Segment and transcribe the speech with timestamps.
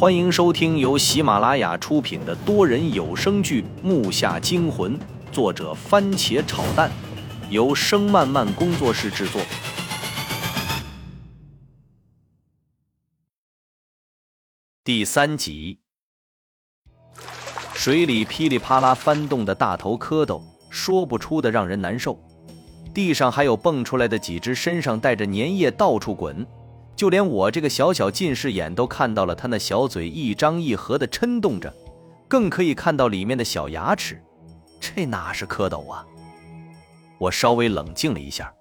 [0.00, 4.98] 欢迎收听由喜马拉雅出品的多人有声剧《木下惊魂》，
[5.30, 6.90] 作者番茄炒蛋，
[7.50, 9.42] 由声漫漫工作室制作。
[14.82, 15.80] 第三集，
[17.74, 20.40] 水里噼里啪啦翻动的大头蝌蚪，
[20.70, 22.18] 说不出的让人难受。
[22.94, 26.46] 地上还有蹦出来的几只，身上带着粘液，到处滚。
[27.00, 31.74] 就连我这个小小近视眼都看到了，他那小嘴一张一合的抻动着，
[32.28, 34.22] 更可以看到里面的小牙齿。
[34.78, 36.04] 这哪是蝌蚪啊？
[37.16, 38.52] 我稍微冷静了一下，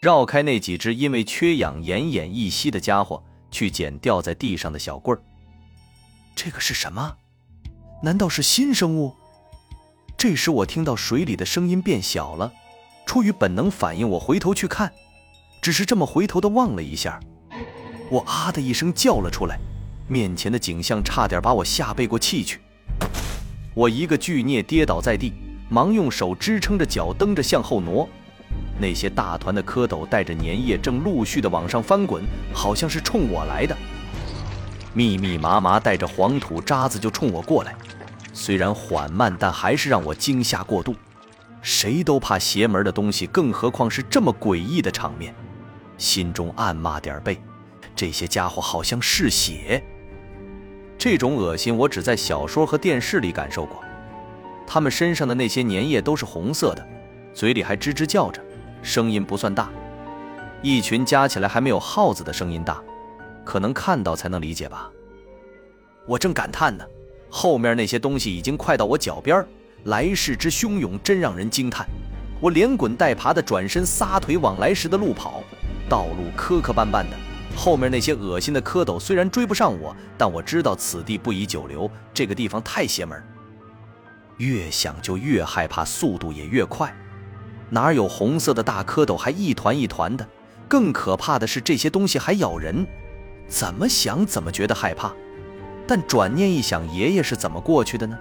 [0.00, 5.22] 绕开那几只因为缺氧奄奄一息的家伙，去捡掉在地上的小棍儿。
[6.34, 7.16] 这个是什么？
[8.02, 9.14] 难道是新生物？
[10.16, 12.52] 这时我听到水里的声音变小了，
[13.06, 14.92] 出于本能反应，我回头去看，
[15.62, 17.20] 只是这么回头的望了一下。
[18.10, 19.58] 我啊的一声叫了出来，
[20.06, 22.60] 面前的景象差点把我吓背过气去。
[23.74, 25.32] 我一个巨孽跌倒在地，
[25.68, 28.08] 忙用手支撑着脚蹬着向后挪。
[28.80, 33.76] 那些大团的蝌蚪带着粘液正陆续的往上翻滚，好像是冲我来的。
[34.94, 37.74] 密密麻麻带着黄土渣子就冲我过来，
[38.32, 40.94] 虽然缓慢，但还是让我惊吓过度。
[41.60, 45.34] 谁都怕邪门的东西，更何况是这么诡异的场面，
[45.98, 47.38] 心中暗骂点背。
[47.98, 49.82] 这些家伙好像嗜血，
[50.96, 53.82] 这种恶心我只在小说和电视里感受过。
[54.64, 56.88] 他们身上的那些粘液都是红色的，
[57.34, 58.40] 嘴里还吱吱叫着，
[58.82, 59.68] 声音不算大，
[60.62, 62.80] 一群加起来还没有耗子的声音大，
[63.44, 64.88] 可能看到才能理解吧。
[66.06, 66.84] 我正感叹呢，
[67.28, 69.44] 后面那些东西已经快到我脚边，
[69.86, 71.84] 来势之汹涌真让人惊叹。
[72.40, 75.42] 我连滚带爬的转身撒腿往来时的路跑，
[75.88, 77.16] 道路磕磕绊绊的。
[77.58, 83.20] 后面那些恶心的蝌蚪虽然追不上我，但我知道此地不宜久留，这个地方太邪门。
[84.36, 86.94] 越想就越害怕，速度也越快。
[87.68, 90.24] 哪有红色的大蝌蚪还一团一团的？
[90.68, 92.86] 更可怕的是这些东西还咬人，
[93.48, 95.12] 怎么想怎么觉得害怕。
[95.84, 98.16] 但转念一想，爷爷是怎么过去的呢？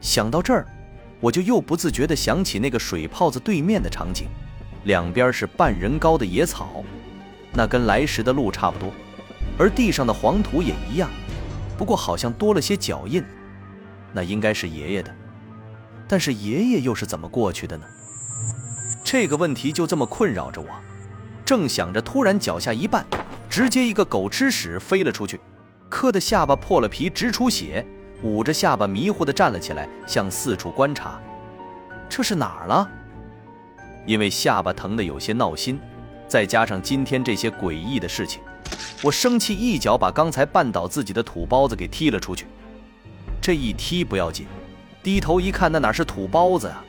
[0.00, 0.66] 想到这儿，
[1.20, 4.28] 我就又不自觉地想起那个水泡子对面的场景，
[4.84, 6.82] 两边是半人高的野草。
[7.54, 8.90] 那跟来时的路差不多，
[9.56, 11.08] 而地上的黄土也一样，
[11.78, 13.24] 不过好像多了些脚印，
[14.12, 15.14] 那应该是爷爷的。
[16.08, 17.86] 但是爷爷又是怎么过去的呢？
[19.04, 20.68] 这个问题就这么困扰着我。
[21.44, 23.04] 正想着，突然脚下一绊，
[23.48, 25.40] 直接一个狗吃屎飞了出去，
[25.88, 27.86] 磕的下巴破了皮直出血，
[28.22, 31.20] 捂着下巴迷糊的站了起来，向四处观察。
[32.08, 32.88] 这是哪儿了？
[34.06, 35.78] 因为下巴疼得有些闹心。
[36.26, 38.40] 再加上今天这些诡异的事情，
[39.02, 42.46] 我生气一脚把刚才绊倒自己的土包子给踢了出去。
[43.40, 44.46] 这一踢不要紧，
[45.02, 46.82] 低头一看，那哪是土包子啊？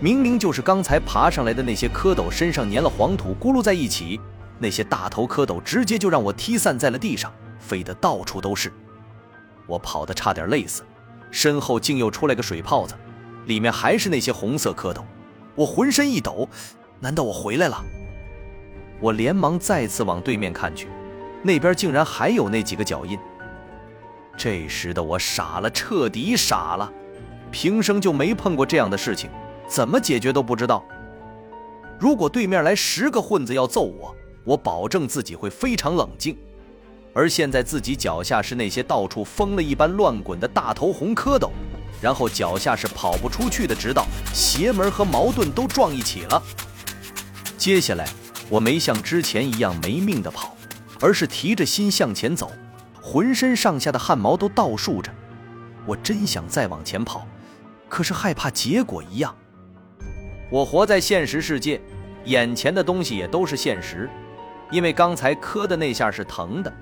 [0.00, 4.20] 明明就是刚才爬上来的那些蝌蚪身上粘了黄土，咕噜在一起。
[4.58, 8.72] 那些大头蝌蚪直接就让我踢散在了地上，飞得到处都是。
[9.66, 10.82] 我跑得差点累死，
[11.30, 12.94] 身后竟又出来个水泡子，
[13.46, 15.02] 里面还是那些红色蝌蚪。
[15.54, 16.48] 我浑身一抖，
[17.00, 17.84] 难道我回来了？
[19.00, 20.88] 我连忙再次往对面看去，
[21.42, 23.18] 那边竟然还有那几个脚印。
[24.36, 26.90] 这时的我傻了，彻底傻了。
[27.50, 29.30] 平生就没碰过这样的事情，
[29.68, 30.84] 怎么解决都不知道。
[32.00, 36.36] 如果对面来十个混子要揍我，我保证自己会非常冷静。
[37.12, 41.48] 而现在自己脚下是那些到处疯了一般乱滚的大头红蝌蚪，
[42.00, 46.42] 然后脚下是跑不出去的直道，邪门和矛盾都撞一起了。
[47.56, 48.08] 接下来。
[48.50, 50.56] 我没像之前一样没命的跑，
[51.00, 52.50] 而是提着心向前走，
[53.00, 55.10] 浑身上下的汗毛都倒竖着。
[55.86, 57.26] 我真想再往前跑，
[57.88, 59.34] 可是害怕结果一样。
[60.50, 61.80] 我活在现实世界，
[62.26, 64.08] 眼前的东西也都是现实。
[64.70, 66.72] 因为刚才磕的那下是疼的，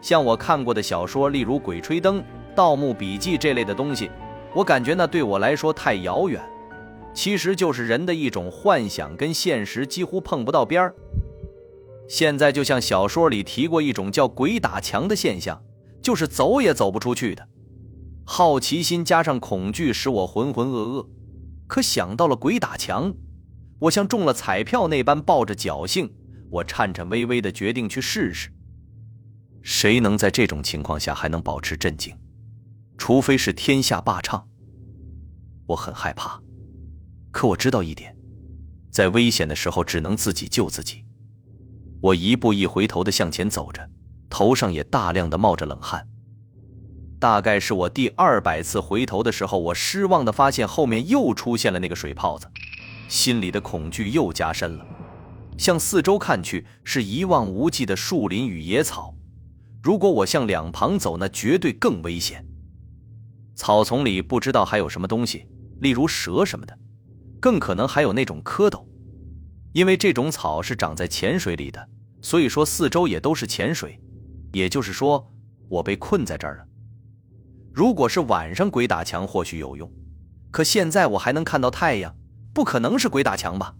[0.00, 2.18] 像我看过的小说，例如《鬼吹灯》
[2.54, 4.10] 《盗墓笔记》这类的东西，
[4.54, 6.40] 我感觉那对我来说太遥远。
[7.14, 10.94] 其实就是人的一种幻想，跟现实几乎碰不到边儿。
[12.08, 15.62] 现在就像小说里提过一种叫“鬼打墙”的现象，
[16.02, 17.48] 就是走也走不出去的。
[18.24, 21.08] 好奇心加上恐惧，使我浑浑噩噩。
[21.66, 23.14] 可想到了鬼打墙，
[23.80, 26.10] 我像中了彩票那般抱着侥幸，
[26.50, 28.50] 我颤颤巍巍地决定去试试。
[29.62, 32.16] 谁能在这种情况下还能保持镇静？
[32.96, 34.48] 除非是天下霸唱。
[35.66, 36.40] 我很害怕。
[37.30, 38.16] 可我知道一点，
[38.90, 41.04] 在危险的时候只能自己救自己。
[42.00, 43.88] 我一步一回头的向前走着，
[44.30, 46.06] 头上也大量的冒着冷汗。
[47.18, 52.46] 大概是我第二百次回头的时候，我失望的发现后面又出现了那个水泡子，
[53.08, 54.86] 心里的恐惧又加深了。
[55.56, 59.16] 向四周看去，是一望无际的树林与野草。
[59.82, 62.46] 如果我向两旁走，那绝对更危险。
[63.56, 65.48] 草丛里不知道还有什么东西，
[65.80, 66.78] 例如蛇什么的，
[67.40, 68.84] 更可能还有那种蝌蚪。
[69.78, 71.88] 因为这种草是长在浅水里的，
[72.20, 73.96] 所以说四周也都是浅水。
[74.52, 75.32] 也就是说，
[75.68, 76.66] 我被困在这儿了。
[77.72, 79.88] 如果是晚上鬼打墙或许有用，
[80.50, 82.12] 可现在我还能看到太阳，
[82.52, 83.76] 不可能是鬼打墙吧？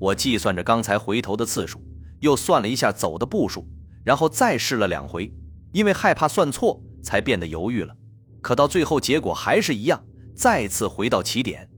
[0.00, 1.80] 我计算着刚才回头的次数，
[2.18, 3.68] 又算了一下走的步数，
[4.02, 5.32] 然后再试了两回，
[5.70, 7.94] 因为害怕算错，才变得犹豫了。
[8.42, 10.04] 可到最后结果还是一样，
[10.34, 11.70] 再次回到起点。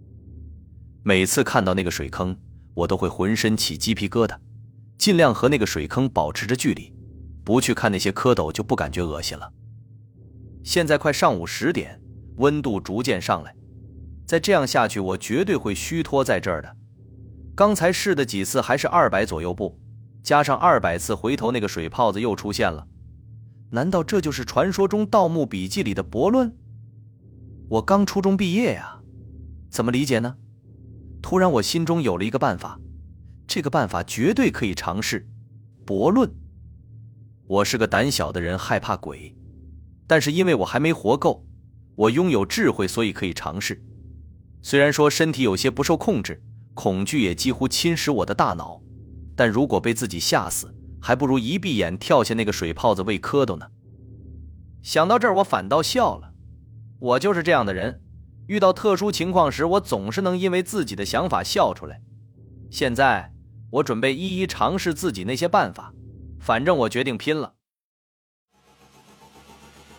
[1.02, 2.34] 每次看到那个水坑，
[2.74, 4.36] 我都会浑身起鸡皮疙瘩，
[4.98, 6.92] 尽量和那个水坑保持着距离，
[7.44, 9.52] 不去看那些蝌蚪就不感觉恶心了。
[10.64, 12.00] 现在快上午十点，
[12.36, 13.54] 温度逐渐上来，
[14.26, 16.76] 再这样下去，我绝对会虚脱在这儿的。
[17.54, 19.78] 刚才试的几次还是二百左右步，
[20.22, 22.86] 加上二百次回头，那个水泡子又出现了。
[23.70, 26.56] 难道这就是传说中《盗墓笔记》里的伯论？
[27.68, 29.00] 我刚初中毕业呀，
[29.70, 30.36] 怎么理解呢？
[31.22, 32.78] 突然我心中有了一个办法，
[33.46, 35.26] 这个办法绝对可以尝试。
[35.86, 36.30] 博论，
[37.46, 39.34] 我是个胆小的人，害怕鬼，
[40.06, 41.46] 但是因为我还没活够，
[41.94, 43.82] 我拥有智慧，所以可以尝试。
[44.60, 46.42] 虽然说身体有些不受控制。
[46.74, 48.80] 恐惧也几乎侵蚀我的大脑，
[49.36, 53.66] 但如果被自己吓死，还不如一闭眼跳下那个水泡子喂蝌蚪呢。
[54.80, 56.32] 想到这儿，我反倒笑了。
[56.98, 58.00] 我就是这样的人，
[58.52, 62.02] 遇到特殊情况时，我总是能因为自己的想法笑出来。
[62.70, 63.32] 现在，
[63.70, 65.94] 我准备一一尝试自己那些办法，
[66.38, 67.54] 反正我决定拼了。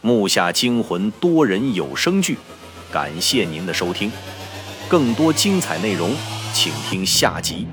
[0.01, 2.37] 木下惊魂多人有声剧，
[2.91, 4.11] 感谢您的收听，
[4.87, 6.11] 更多精彩内容。
[6.53, 7.65] 请听下集。